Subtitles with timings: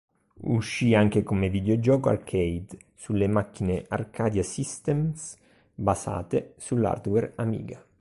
[0.49, 5.37] Uscì anche come videogioco arcade, sulle macchine Arcadia Systems
[5.75, 7.85] basate sull'hardware Amiga.